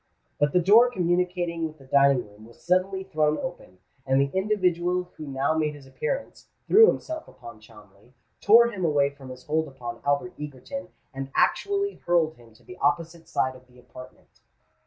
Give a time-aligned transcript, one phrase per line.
[0.39, 5.11] But the door communicating with the dining room was suddenly thrown open, and the individual
[5.15, 9.67] who now made his appearance, threw himself upon Cholmondeley, tore him away from his hold
[9.67, 14.39] upon Albert Egerton, and actually hurled him to the opposite side of the apartment.